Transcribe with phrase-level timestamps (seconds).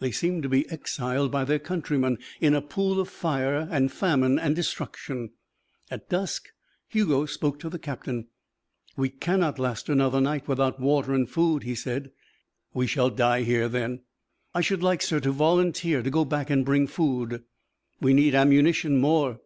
[0.00, 4.38] They seemed to be exiled by their countrymen in a pool of fire and famine
[4.38, 5.30] and destruction.
[5.90, 6.50] At dusk
[6.88, 8.26] Hugo spoke to the captain.
[8.98, 12.10] "We cannot last another night without water, food," he said.
[12.74, 14.02] "We shall die here, then."
[14.54, 17.42] "I should like, sir, to volunteer to go back and bring food."
[17.98, 19.40] "We need ammunition more."